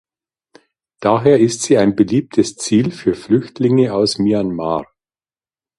[0.99, 4.83] Daher ist sie ein beliebtes Ziel für Flüchtlinge aus Myanmar.